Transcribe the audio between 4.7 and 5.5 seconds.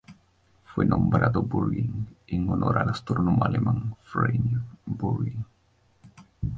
Börngen.